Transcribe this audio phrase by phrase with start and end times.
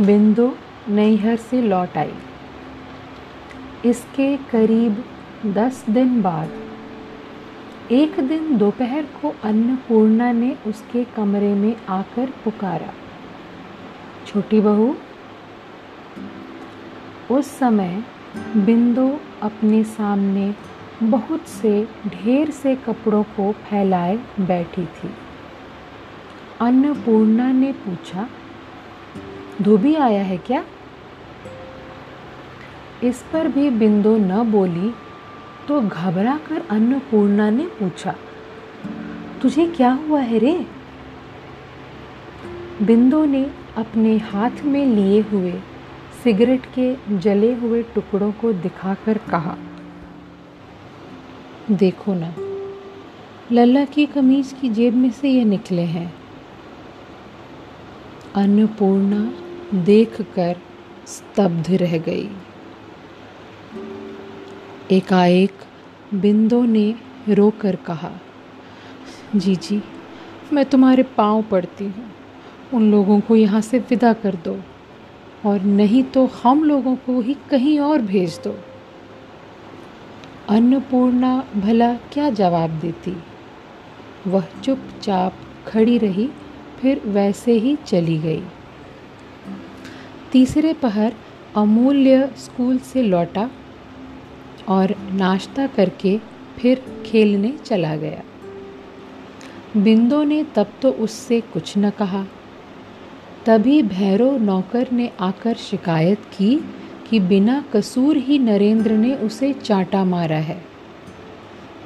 [0.00, 0.50] बिंदु
[0.88, 2.12] नैहर से लौट आई।
[3.84, 5.04] इसके करीब
[5.46, 6.50] दस दिन बाद,
[7.92, 12.92] एक दिन दोपहर को अन्नपूर्णा ने उसके कमरे में आकर पुकारा,
[14.26, 14.94] छोटी बहू,
[17.30, 18.02] उस समय
[18.56, 19.08] बिंदु
[19.42, 20.54] अपने सामने
[21.02, 25.14] बहुत से ढेर से कपड़ों को फैलाए बैठी थी।
[26.60, 28.28] अन्नपूर्णा ने पूछा
[29.62, 30.64] धोबी आया है क्या?
[33.04, 34.92] इस पर भी बिंदु न बोली
[35.68, 38.14] तो घबरा कर अन्नपूर्णा ने पूछा,
[39.42, 40.54] तुझे क्या हुआ है रे?
[42.82, 43.44] बिंदु ने
[43.76, 45.52] अपने हाथ में लिए हुए
[46.24, 49.56] सिगरेट के जले हुए टुकड़ों को दिखाकर कहा,
[51.70, 52.34] देखो ना,
[53.52, 56.19] लल्ला की कमीज की जेब में से ये निकले हैं।
[58.36, 59.20] अन्नपूर्णा
[59.84, 60.56] देखकर
[61.06, 62.28] स्तब्ध रह गई।
[64.90, 65.62] एकाएक
[66.14, 66.94] बिंदो ने
[67.28, 68.10] रोकर कहा
[69.36, 69.82] जी जी
[70.52, 72.10] मैं तुम्हारे पाँव पड़ती हूँ।
[72.74, 74.56] उन लोगों को यहाँ से विदा कर दो
[75.46, 78.54] और नहीं तो हम लोगों को ही कहीं और भेज दो।
[80.48, 83.16] अन्नपूर्णा भला क्या जवाब देती?
[84.26, 85.32] वह चुपचाप
[85.66, 86.28] खड़ी रही
[86.80, 88.42] फिर वैसे ही चली गई।
[90.32, 91.14] तीसरे पहर
[91.56, 93.50] अमूल्य स्कूल से लौटा
[94.68, 96.18] और नाश्ता करके
[96.58, 98.22] फिर खेलने चला गया।
[99.76, 102.24] बिंदो ने तब तो उससे कुछ न कहा।
[103.46, 106.56] तभी भैरव नौकर ने आकर शिकायत की
[107.10, 110.62] कि बिना कसूर ही नरेंद्र ने उसे चाटा मारा है।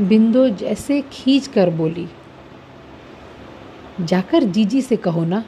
[0.01, 2.07] बिंदो जैसे खींच कर बोली
[4.01, 5.45] जाकर जीजी से कहो ना।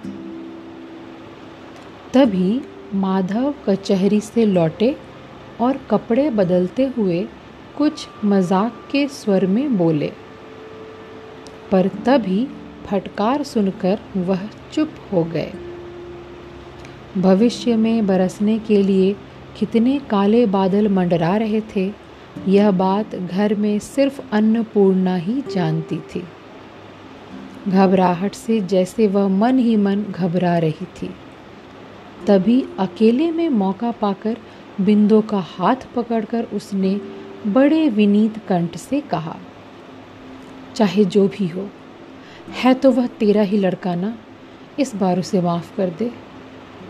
[2.14, 2.60] तभी
[2.94, 4.96] माधव कचहरी से लौटे
[5.60, 7.26] और कपड़े बदलते हुए
[7.76, 10.12] कुछ मज़ाक के स्वर में बोले।
[11.70, 12.46] पर तभी
[12.86, 15.52] फटकार सुनकर वह चुप हो गए।
[17.18, 19.12] भविष्य में बरसने के लिए
[19.58, 21.90] कितने काले बादल मंडरा रहे थे,
[22.48, 26.22] यह बात घर में सिर्फ़ अन्नपूर्णा ही जानती थी।
[27.68, 31.10] घबराहट से जैसे वह मन ही मन घबरा रही थी।
[32.26, 34.36] तभी अकेले में मौका पाकर
[34.80, 36.94] बिंदु का हाथ पकड़कर उसने
[37.46, 39.36] बड़े विनीत कंठ से कहा,
[40.76, 41.68] चाहे जो भी हो,
[42.54, 44.16] है तो वह तेरा ही लड़का ना?
[44.78, 46.10] इस बार उसे माफ़ कर दे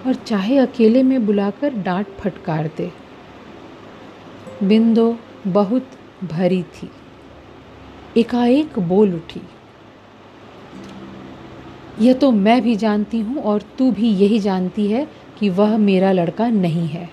[0.06, 2.90] और चाहे अकेले में बुलाकर डांट फटकार दे।
[4.62, 5.16] बिंदो
[5.46, 5.90] बहुत
[6.24, 6.90] भरी थी।
[8.16, 9.40] एकाएक बोल उठी
[12.00, 15.08] यह तो मैं भी जानती हूँ और तू भी यही जानती है
[15.38, 17.10] कि वह मेरा लड़का नहीं है।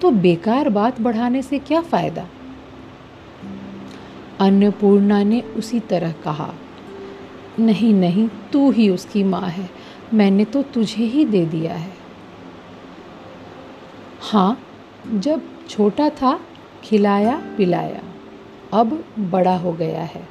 [0.00, 2.28] तो बेकार बात बढ़ाने से क्या फ़ायदा?
[4.40, 6.54] अन्नपूर्णा ने उसी तरह कहा,
[7.58, 9.70] नहीं नहीं, तू ही उसकी माँ है।
[10.14, 11.92] मैंने तो तुझे ही दे दिया है।
[14.20, 14.58] हाँ
[15.14, 16.40] जब छोटा था,
[16.84, 18.02] खिलाया, पिलाया।
[18.72, 20.28] अब बड़ा हो गया है।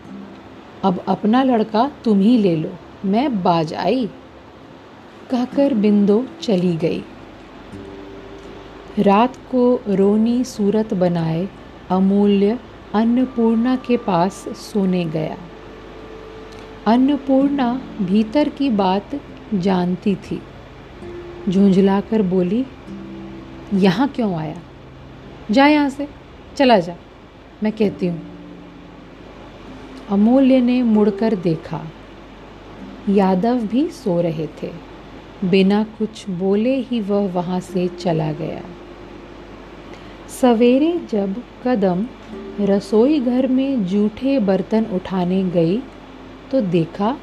[0.84, 2.70] अब अपना लड़का तुम ही ले लो।
[3.06, 4.10] मैं बाज आई।
[5.32, 7.04] कहकर बिंदो चली गई।
[9.00, 11.50] रात को रोनी सूरत बनाए,
[11.90, 12.60] अमूल्य
[12.94, 15.38] अन्नपूर्णा के पास सोने गया।
[16.88, 19.22] अन्नपूर्णा भीतर की बात
[19.54, 20.42] जानती थी।
[21.50, 22.66] झुंझलाकर बोली,
[23.74, 24.58] यहाँ क्यों आया?
[25.52, 26.08] जा यहाँ से,
[26.56, 26.96] चला जा,
[27.64, 28.22] मैं कहती हूँ।
[30.10, 31.84] अमूल्य ने मुड़कर देखा।
[33.10, 34.70] यादव भी सो रहे थे।
[35.44, 38.62] बिना कुछ बोले ही वह वहाँ से चला गया।
[40.42, 41.36] सवेरे जब
[41.66, 42.06] कदम
[42.60, 45.78] रसोई घर में जूठे बर्तन उठाने गई
[46.52, 47.18] तो देखा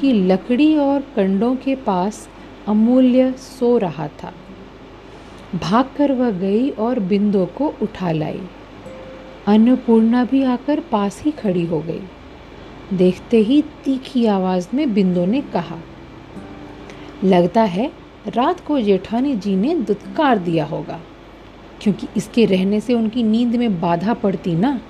[0.00, 2.28] कि लकड़ी और कंडों के पास
[2.68, 4.32] अमूल्य सो रहा था।
[5.54, 8.40] भागकर वह गई और बिंदु को उठा लाई।
[9.46, 12.00] अन्नपूर्णा भी आकर पास ही खड़ी हो गई।
[12.92, 15.78] देखते ही तीखी आवाज़ में बिंदु ने कहा,
[17.24, 17.90] लगता है
[18.28, 21.00] रात को जेठानी जी ने दुत्कार दिया होगा,
[21.82, 24.80] क्योंकि इसके रहने से उनकी नींद में बाधा पड़ती ना।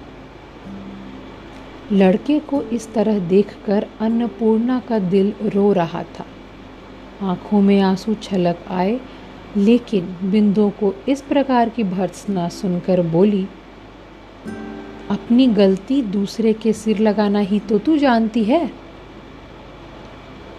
[1.92, 6.26] लड़के को इस तरह देखकर अन्नपूर्णा का दिल रो रहा था।
[7.22, 9.00] आँखों में आँसू छलक आए,
[9.56, 13.46] लेकिन बिंदु को इस प्रकार की भर्त्सना सुनकर बोली
[15.10, 18.70] अपनी गलती दूसरे के सिर लगाना ही तो तू जानती है।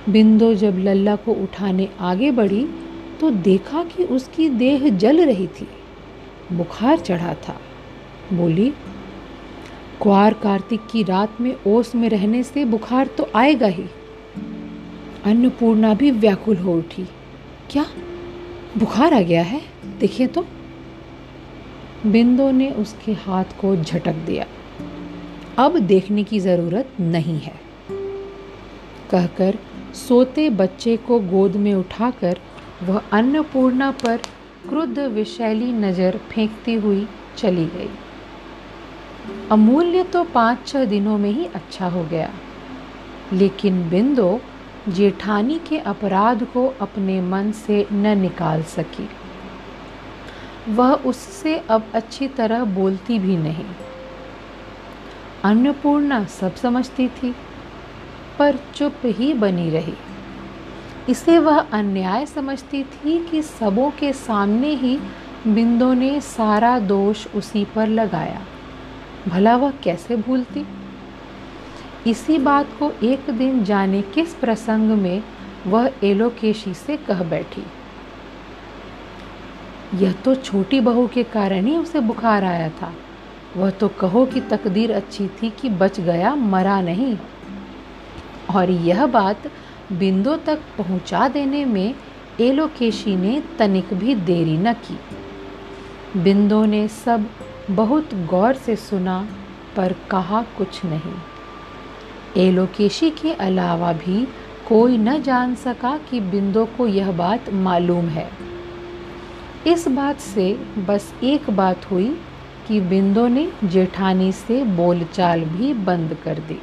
[0.10, 2.68] बिंदु जब लल्ला को उठाने आगे बढ़ी
[3.20, 5.68] तो देखा कि उसकी देह जल रही थी।
[6.54, 7.60] बुखार चढ़ा था।
[8.34, 8.70] बोली
[10.02, 13.86] क्वार कार्तिक की रात में ओस में रहने से बुखार तो आएगा ही।
[15.26, 17.06] अन्नपूर्णा भी व्याकुल हो उठी।
[17.70, 17.86] क्या?
[18.78, 19.62] बुखार आ गया है?
[20.00, 20.46] देखिए तो।
[22.06, 24.46] बिंदु ने उसके हाथ को झटक दिया।
[25.58, 27.60] अब देखने की ज़रूरत नहीं है।
[29.12, 29.58] कहकर
[29.94, 32.40] सोते बच्चे को गोद में उठाकर
[32.84, 34.18] वह अन्नपूर्णा पर
[34.70, 37.08] क्रुद्ध विशैली नज़र फेंकती हुई
[37.38, 37.90] चली गई।
[39.52, 42.30] अमूल्य तो पाँच छह दिनों में ही अच्छा हो गया।
[43.34, 44.40] लेकिन बिंदु
[44.90, 49.10] जेठानी के अपराध को अपने मन से न निकाल सकी।
[50.70, 53.66] वह उससे अब अच्छी तरह बोलती भी नहीं।
[55.44, 57.36] अन्नपूर्णा सब समझती थी,
[58.40, 59.94] पर चुप ही बनी रही।
[61.10, 65.00] इसे वह अन्याय समझती थी कि सबों के सामने ही
[65.48, 68.42] बिंदु ने सारा दोष उसी पर लगाया।
[69.28, 70.68] भला वह कैसे भूलती?
[72.08, 75.24] इसी बात को एक दिन जाने किस प्रसंग में
[75.68, 77.64] वह एलोकेशी से कह बैठी।
[79.96, 82.94] यह तो छोटी बहू के कारण ही उसे बुखार आया था।
[83.58, 87.18] वह तो कहो कि तकदीर अच्छी थी कि बच गया, मरा नहीं।
[88.56, 89.42] और यह बात
[89.92, 91.96] बिंदु तक पहुँचा देने में
[92.40, 95.00] एलोकेशी ने तनिक भी देरी न की।
[96.20, 97.26] बिंदु ने सब
[97.72, 99.28] बहुत गौर से सुना,
[99.76, 101.16] पर कहा कुछ नहीं।
[102.38, 104.28] एलोकेशी के अलावा भी
[104.70, 108.53] कोई न जान सका कि बिंदु को यह बात मालूम है।
[109.68, 112.20] इस बात से बस एक बात हुई
[112.68, 116.62] कि बिंदु ने जेठानी से बोलचाल भी बंद कर दी।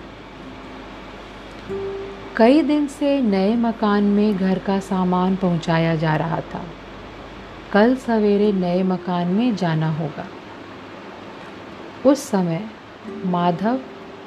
[2.36, 6.62] कई दिन से नए मकान में घर का सामान पहुँचाया जा रहा था।
[7.72, 10.26] कल सवेरे नए मकान में जाना होगा।
[12.06, 12.64] उस समय
[13.26, 13.80] माधव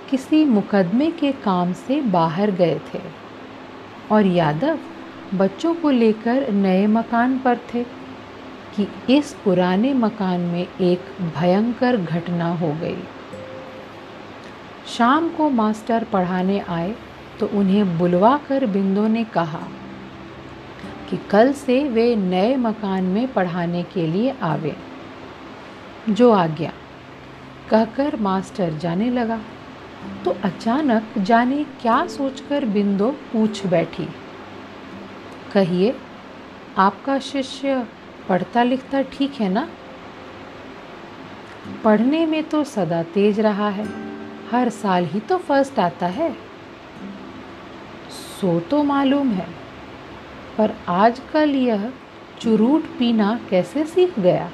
[0.10, 3.02] किसी मुकदमे के काम से बाहर गए थे
[4.12, 4.80] और यादव
[5.34, 8.03] बच्चों को लेकर नए मकान पर थे।
[8.76, 12.98] कि इस पुराने मकान में एक भयंकर घटना हो गई।
[14.88, 16.96] शाम को मास्टर पढ़ाने आए
[17.40, 19.62] तो उन्हें बुलवा कर बिंदु ने कहा
[21.10, 24.76] कि कल से वे नए मकान में पढ़ाने के लिए आवे।
[26.10, 26.72] जो आ गया
[27.70, 29.40] कहकर मास्टर जाने लगा।
[30.26, 34.08] तो अचानक जाने क्या सोचकर बिंदु पूछ बैठी,
[35.54, 35.96] कहिए,
[36.78, 37.86] आपका शिष्य
[38.30, 39.70] पढ़ता लिखता ठीक है ना?
[41.84, 43.88] पढ़ने में तो सदा तेज रहा है।
[44.52, 46.34] हर साल ही तो फ़र्स्ट आता है।
[48.10, 49.48] सो तो मालूम है।
[50.58, 51.94] पर आजकल यह
[52.42, 54.52] चुरूट पीना कैसे सीख गया?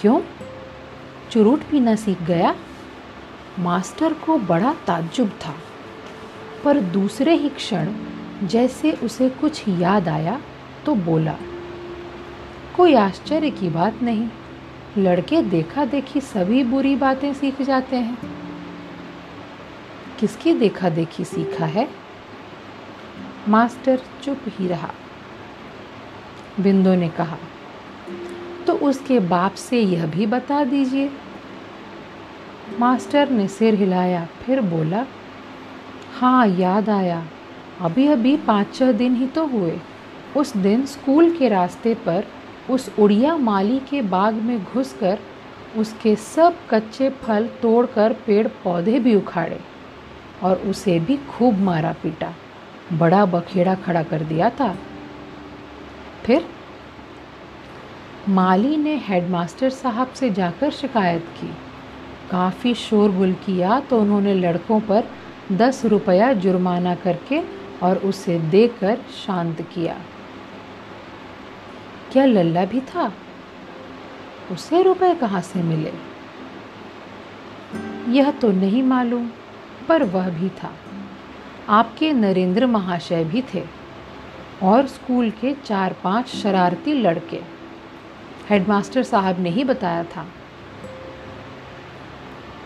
[0.00, 0.20] क्यों?
[1.30, 2.54] चुरूट पीना सीख गया?
[3.58, 5.54] मास्टर को बड़ा ताज्जुब था।
[6.64, 7.92] पर दूसरे ही क्षण
[8.42, 10.40] जैसे उसे कुछ याद आया
[10.86, 11.34] तो बोला
[12.80, 14.28] कोई आश्चर्य की बात नहीं।
[14.98, 18.16] लड़के देखा देखी सभी बुरी बातें सीख जाते हैं।
[20.20, 21.86] किसकी देखा देखी सीखा है?
[23.48, 24.90] मास्टर चुप ही रहा।
[26.60, 27.36] बिंदु ने कहा
[28.66, 31.10] तो उसके बाप से यह भी बता दीजिए।
[32.78, 35.06] मास्टर ने सिर हिलाया, फिर बोला
[36.14, 37.24] हाँ याद आया।
[37.80, 39.78] अभी अभी पाँच छह दिन ही तो हुए।
[40.36, 42.24] उस दिन स्कूल के रास्ते पर
[42.70, 45.18] उस उड़िया माली के बाग में घुसकर
[45.78, 49.60] उसके सब कच्चे फल तोड़कर पेड़ पौधे भी उखाड़े
[50.42, 52.32] और उसे भी खूब मारा पीटा।
[52.92, 54.74] बड़ा बखेड़ा खड़ा कर दिया था।
[56.24, 56.46] फिर
[58.28, 61.50] माली ने हेडमास्टर साहब से जाकर शिकायत की।
[62.30, 65.04] काफ़ी शोरगुल किया तो उन्होंने लड़कों पर
[65.52, 67.40] दस रुपया जुर्माना करके
[67.82, 69.96] और उसे देकर शांत किया।
[72.12, 73.12] क्या लल्ला भी था?
[74.52, 75.92] उसे रुपए कहाँ से मिले?
[78.12, 79.30] यह तो नहीं मालूम,
[79.88, 80.72] पर वह भी था।
[81.68, 83.64] आपके नरेंद्र महाशय भी थे,
[84.62, 87.40] और स्कूल के चार पाँच शरारती लड़के।
[88.50, 90.26] हेडमास्टर साहब ने ही बताया था।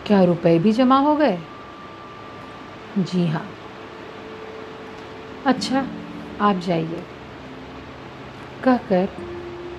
[0.05, 1.39] क्या रुपए भी जमा हो गए?
[2.97, 3.49] जी हाँ।
[5.45, 5.87] अच्छा
[6.41, 7.03] आप जाइए।
[8.63, 9.09] कहकर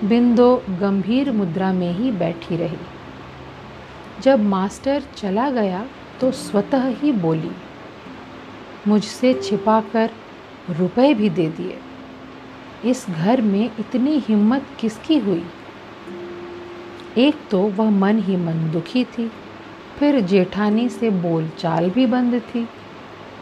[0.03, 2.77] बिंदु गंभीर मुद्रा में ही बैठी रही।
[4.21, 5.85] जब मास्टर चला गया
[6.21, 7.51] तो स्वतः ही बोली,
[8.87, 10.09] मुझसे छिपाकर
[10.69, 11.77] रुपए भी दे दिए।
[12.85, 15.45] इस घर में इतनी हिम्मत किसकी हुई?
[17.17, 19.31] एक तो वह मन ही मन दुखी थी,
[19.99, 22.67] फिर जेठानी से बोलचाल भी बंद थी,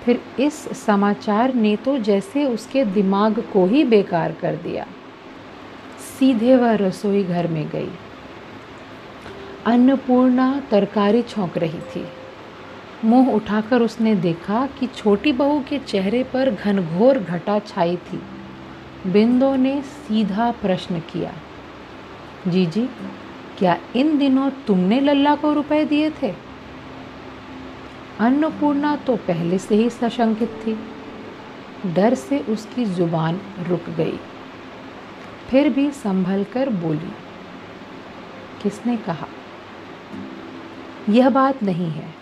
[0.06, 4.88] फिर इस समाचार ने तो जैसे उसके दिमाग को ही बेकार कर दिया।
[6.20, 7.90] सीधे वह रसोई घर में गई।
[9.66, 12.06] अन्नपूर्णा तरकारी छोंक रही थी।
[13.06, 18.22] मुँह उठाकर उसने देखा कि छोटी बहू के चेहरे पर घनघोर घटा छाई थी।
[19.08, 21.34] बिंदो ने सीधा प्रश्न किया,
[22.48, 22.88] जीजी,
[23.58, 26.34] क्या इन दिनों तुमने लल्ला को रुपए दिए थे?
[28.20, 30.78] अन्नपूर्णा तो पहले से ही सशंकित थी।
[31.94, 34.20] डर से उसकी ज़ुबान रुक गई।
[35.50, 37.12] फिर भी संभल कर बोली,
[38.64, 39.28] किसने कहा?
[41.10, 42.14] यह बात नहीं है।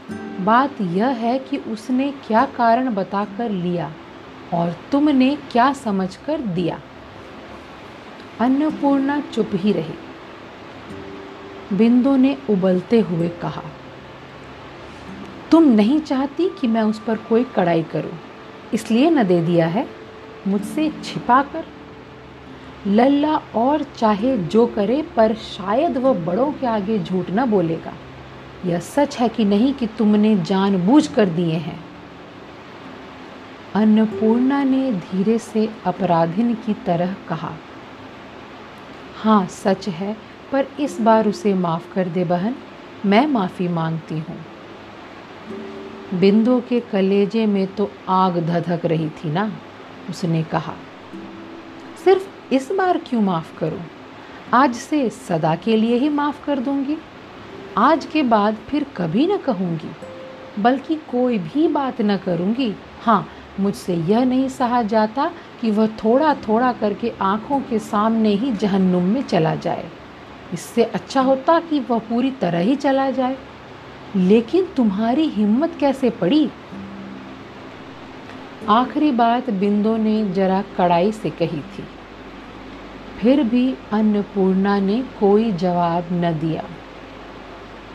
[0.45, 3.91] बात यह है कि उसने क्या कारण बताकर लिया
[4.53, 6.79] और तुमने क्या समझकर दिया।
[8.39, 9.95] अन्नपूर्णा चुप ही रही।
[11.73, 13.63] बिंदु ने उबलते हुए कहा,
[15.51, 18.11] तुम नहीं चाहती कि मैं उस पर कोई कड़ाई करूँ,
[18.73, 19.87] इसलिए न दे दिया है,
[20.47, 21.65] मुझसे छिपा कर
[22.87, 27.93] लल्ला और चाहे जो करे, पर शायद वह बड़ों के आगे झूठ न बोलेगा।
[28.65, 31.79] यह सच है कि नहीं कि तुमने जानबूझ कर दिए हैं।
[33.75, 37.53] अन्नपूर्णा ने धीरे से अपराधिन की तरह कहा
[39.15, 40.17] हाँ सच है,
[40.51, 42.55] पर इस बार उसे माफ़ कर दे बहन,
[43.05, 44.45] मैं माफ़ी मांगती हूँ।
[46.13, 49.51] बिंदु के कलेजे में तो आग धधक रही थी ना?
[50.09, 50.73] उसने कहा।
[52.03, 53.81] सिर्फ़ इस बार क्यों माफ़ करूँ?
[54.53, 56.97] आज से सदा के लिए ही माफ़ कर दूँगी।
[57.77, 59.89] आज के बाद फिर कभी न कहूँगी,
[60.59, 63.27] बल्कि कोई भी बात न करूँगी। हाँ
[63.59, 65.31] मुझसे यह नहीं सहा जाता
[65.61, 69.89] कि वह थोड़ा थोड़ा करके आँखों के सामने ही जहन्नुम में चला जाए।
[70.53, 73.37] इससे अच्छा होता कि वह पूरी तरह ही चला जाए।
[74.15, 76.49] लेकिन तुम्हारी हिम्मत कैसे पड़ी?
[78.69, 81.83] आखिरी बात बिंदु ने जरा कड़ाई से कही थी।
[83.23, 86.63] फिर भी अन्नपूर्णा ने कोई जवाब न दिया।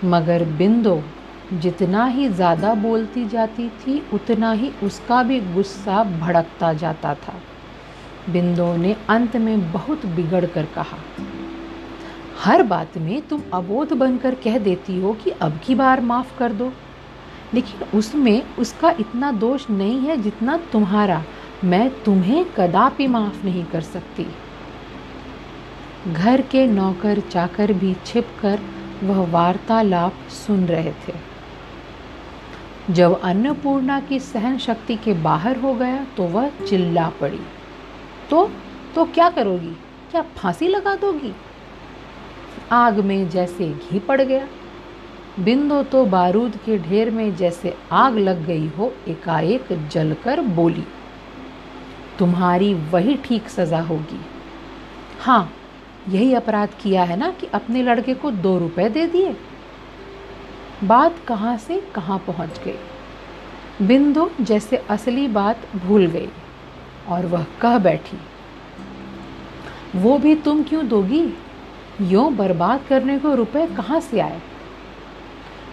[0.06, 0.96] मगर बिंदु
[1.54, 7.34] जितना ही ज़्यादा बोलती जाती थी, उतना ही उसका भी गुस्सा भड़कता जाता था।
[8.30, 10.98] बिंदु ने अंत में बहुत बिगड़ कर कहा,
[12.38, 16.52] हर बात में तुम अबोध बनकर कह देती हो कि अब की बार माफ़ कर
[16.52, 16.72] दो।
[17.54, 21.22] लेकिन उसमें उसका इतना दोष नहीं है जितना तुम्हारा।
[21.64, 24.26] मैं तुम्हें कदापि माफ़ नहीं कर सकती।
[26.06, 28.60] घर के नौकर चाकर भी छिपकर
[29.02, 31.14] वह वार्तालाप सुन रहे थे।
[32.90, 37.40] जब अन्नपूर्णा की सहन शक्ति के बाहर हो गया तो वह चिल्ला पड़ी।
[38.30, 38.50] तो
[38.94, 39.74] तो क्या करोगी?
[40.10, 41.34] क्या फांसी लगा दोगी?
[42.72, 44.46] आग में जैसे घी पड़ गया।
[45.40, 50.84] बिंदु तो बारूद के ढेर में जैसे आग लग गई हो, एकाएक जलकर बोली,
[52.18, 54.20] तुम्हारी वही ठीक सज़ा होगी।
[55.20, 55.52] हाँ
[56.08, 59.34] यही अपराध किया है ना कि अपने लड़के को दो रुपए दे दिए।
[60.84, 63.86] बात कहाँ से कहाँ पहुँच गई?
[63.86, 66.28] बिंदु जैसे असली बात भूल गई
[67.08, 68.18] और वह कह बैठी,
[69.96, 71.24] वो भी तुम क्यों दोगी?
[72.02, 74.40] यूँ बर्बाद करने को रुपए कहाँ से आए?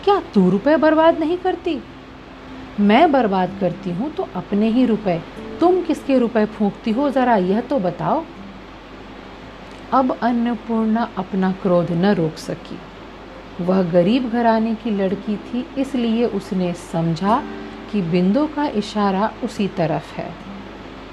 [0.04, 1.82] क्या तू रुपए बर्बाद नहीं करती?
[2.80, 5.22] मैं बर्बाद करती हूँ तो अपने ही रुपए।
[5.60, 7.10] तुम किसके रुपए फूंकती हो?
[7.10, 8.24] ज़रा यह तो बताओ।
[9.96, 12.78] अब अन्नपूर्णा अपना क्रोध न रोक सकी।
[13.62, 17.42] वह गरीब घराने की लड़की थी, इसलिए उसने समझा
[17.92, 20.30] कि बिंदु का इशारा उसी तरफ़ है।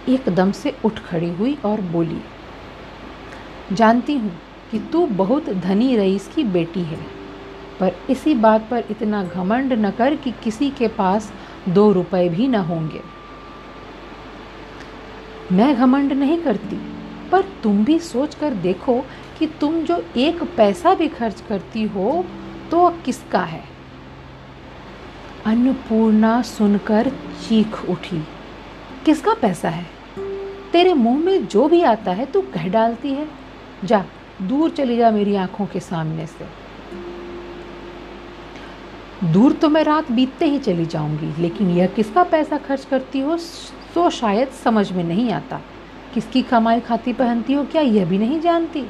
[0.09, 2.21] एकदम से उठ खड़ी हुई और बोली,
[3.73, 4.33] जानती हूँ
[4.71, 6.99] कि तू बहुत धनी रईस की बेटी है,
[7.81, 11.33] पर इसी बात पर इतना घमंड न कर कि किसी के पास
[11.69, 13.01] दो रुपए भी न होंगे।
[15.53, 16.77] मैं घमंड नहीं करती
[17.33, 19.01] पर तुम भी सोच कर देखो
[19.39, 22.25] कि तुम जो एक पैसा भी खर्च करती हो
[22.71, 23.65] तो किसका है?
[25.47, 27.09] अन्नपूर्णा सुनकर
[27.43, 28.23] चीख उठी।
[29.05, 29.87] किसका पैसा है?
[30.73, 33.29] तेरे मुँह में जो भी आता है, तू कह डालती है।
[33.85, 34.05] जा,
[34.43, 36.47] दूर चली जा मेरी आँखों के सामने से।
[39.25, 43.39] दूर तो मैं रात बीतते ही चली जाऊँगी, लेकिन यह किसका पैसा खर्च करती हो
[43.95, 45.61] तो शायद समझ में नहीं आता।
[46.15, 48.87] किसकी कमाई खाती पहनती हो क्या यह भी नहीं जानती?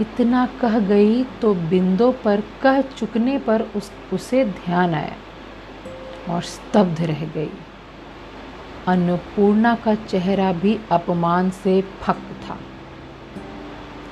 [0.00, 5.16] इतना कह गई तो बिंदु पर कह चुकने पर उस, उसे ध्यान आया
[6.28, 7.50] और स्तब्ध रह गई।
[8.88, 12.58] अन्नपूर्णा का चेहरा भी अपमान से फक था।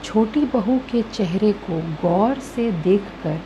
[0.05, 3.41] छोटी बहू के चेहरे को गौर से देखकर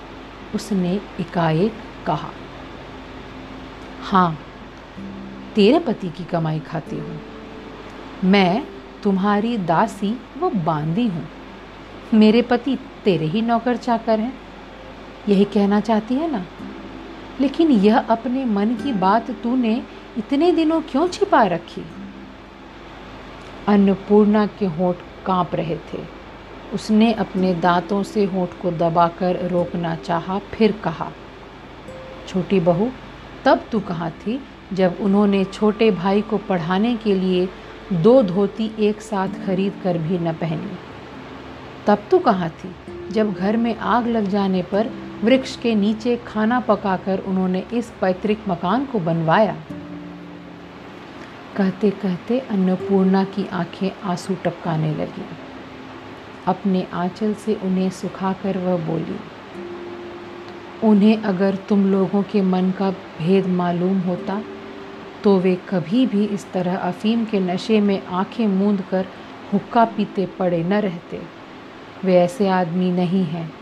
[0.54, 1.74] उसने एकाएक
[2.06, 2.30] कहा
[4.02, 4.38] हाँ
[5.54, 7.20] तेरे पति की कमाई खाती हूँ।
[8.24, 8.66] मैं,
[9.02, 11.28] तुम्हारी दासी, व बांदी हूँ।
[12.14, 14.38] मेरे पति तेरे ही नौकर चाकर हैं।
[15.28, 16.44] यही कहना चाहती है ना?
[17.40, 19.82] लेकिन यह अपने मन की बात तूने
[20.18, 21.84] इतने दिनों क्यों छिपा रखी?
[23.68, 26.22] अन्नपूर्णा के होठ काँप रहे थे।
[26.74, 31.12] उसने अपने दांतों से होठ को दबाकर रोकना चाहा, फिर कहा,
[32.28, 32.90] छोटी बहू,
[33.44, 34.40] तब तू कहाँ थी
[34.72, 37.48] जब उन्होंने छोटे भाई को पढ़ाने के लिए
[37.92, 40.76] दो धोती एक साथ खरीद कर भी न पहनी।
[41.86, 42.74] तब तो कहाँ थी?
[43.10, 44.90] जब घर में आग लग जाने पर
[45.24, 49.56] वृक्ष के नीचे खाना पकाकर उन्होंने इस पैतृक मकान को बनवाया।
[51.56, 55.24] कहते कहते अन्नपूर्णा की आँखें आँसू टपकाने लगी।
[56.46, 59.16] अपने आंचल से उन्हें सुखाकर वह बोली,
[60.84, 64.40] उन्हें अगर तुम लोगों के मन का भेद मालूम होता
[65.24, 69.06] तो वे कभी भी इस तरह अफीम के नशे में आँखें मूंद कर
[69.52, 71.20] हुक्का पीते पड़े न रहते।
[72.04, 73.52] वे ऐसे आदमी नहीं हैं।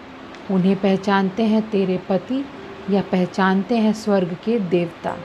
[0.50, 2.44] उन्हें पहचानते हैं तेरे पति
[2.90, 5.16] या पहचानते हैं स्वर्ग के देवता।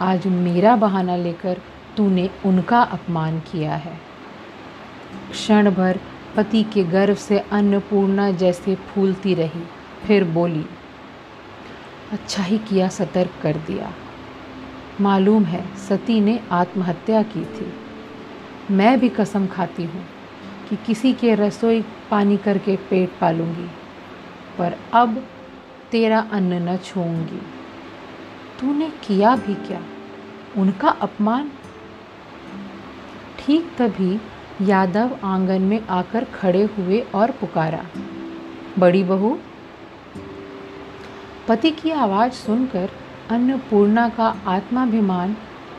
[0.00, 1.60] आज मेरा बहाना लेकर
[1.96, 4.00] तूने उनका अपमान किया है।
[5.30, 6.00] क्षण भर
[6.36, 9.62] पति के गर्व से अन्नपूर्णा जैसे फूलती रही,
[10.06, 10.64] फिर बोली
[12.12, 13.92] अच्छा ही किया, सतर्क कर दिया।
[15.00, 17.72] मालूम है, सती ने आत्महत्या की थी।
[18.70, 20.04] मैं भी कसम खाती हूँ
[20.68, 23.68] कि किसी के रसोई पानी करके पेट पालूँगी,
[24.58, 25.22] पर अब
[25.90, 27.40] तेरा अन्न न छूँगी
[28.60, 29.82] तूने किया भी क्या?
[30.56, 31.50] उनका अपमान?
[33.38, 34.18] ठीक तभी
[34.62, 37.84] यादव आँगन में आकर खड़े हुए और पुकारा,
[38.78, 39.38] बड़ी बहू,
[41.48, 42.90] पति की आवाज़ सुनकर
[43.30, 45.36] अन्नपूर्णा का आत्माभिमान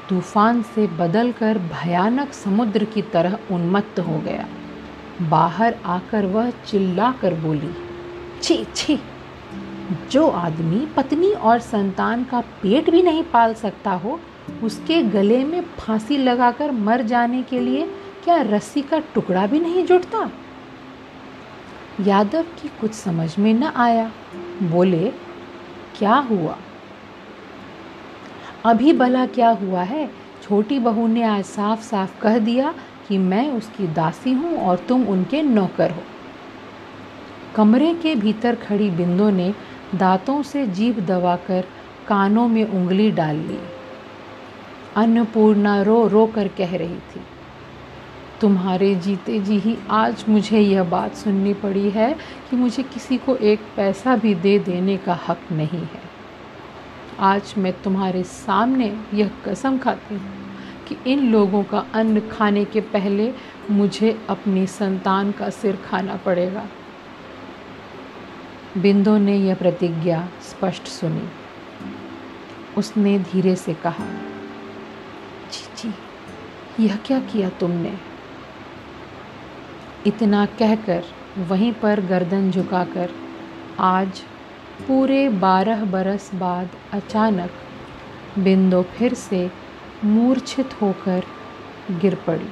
[0.09, 4.47] तूफ़ान से बदलकर भयानक समुद्र की तरह उन्मत्त हो गया।
[5.21, 7.71] बाहर आकर वह चिल्ला कर बोली,
[8.41, 8.99] छी छी,
[10.11, 14.19] जो आदमी, पत्नी और संतान का पेट भी नहीं पाल सकता हो,
[14.63, 17.87] उसके गले में फांसी लगाकर मर जाने के लिए
[18.23, 20.29] क्या रस्सी का टुकड़ा भी नहीं जुटता?
[22.01, 24.11] यादव की कुछ समझ में न आया।
[24.63, 25.11] बोले,
[25.97, 26.57] क्या हुआ?
[28.65, 30.09] अभी भला क्या हुआ है?
[30.43, 32.73] छोटी बहू ने आज साफ़ साफ़ कह दिया
[33.07, 36.03] कि मैं उसकी दासी हूँ और तुम उनके नौकर हो।
[37.55, 39.53] कमरे के भीतर खड़ी बिंदु ने
[39.95, 41.65] दांतों से जीभ दबाकर
[42.07, 43.59] कानों में उंगली डाल ली।
[44.95, 47.21] अन्नपूर्णा रो रो कर कह रही थी,
[48.41, 52.13] तुम्हारे जीते जी ही आज मुझे यह बात सुननी पड़ी है
[52.49, 56.16] कि मुझे किसी को एक पैसा भी दे देने का हक नहीं है।
[57.19, 60.33] आज मैं तुम्हारे सामने यह कसम खाती हूँ
[60.87, 63.33] कि इन लोगों का अन्न खाने के पहले
[63.71, 66.67] मुझे अपनी संतान का सिर खाना पड़ेगा।
[68.77, 71.27] बिंदु ने यह प्रतिज्ञा स्पष्ट सुनी।
[72.77, 74.05] उसने धीरे से कहा,
[75.51, 75.93] जी जी,
[76.85, 77.97] यह क्या किया तुमने?
[80.07, 81.03] इतना कहकर
[81.37, 83.09] वहीं पर गर्दन झुकाकर
[83.79, 84.21] आज
[84.81, 87.51] पूरे बारह बरस बाद अचानक
[88.37, 89.51] बिंदु फिर से
[90.05, 91.23] मूर्छित होकर
[91.91, 92.49] गिर पड़ी।